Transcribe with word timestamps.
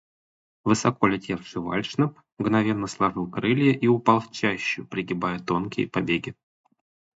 Высоко 0.63 1.05
летевший 1.05 1.61
вальдшнеп 1.61 2.15
мгновенно 2.39 2.87
сложил 2.87 3.29
крылья 3.29 3.71
и 3.71 3.85
упал 3.85 4.19
в 4.19 4.31
чащу, 4.31 4.83
пригибая 4.87 5.37
тонкие 5.37 5.87
побеги. 5.87 6.33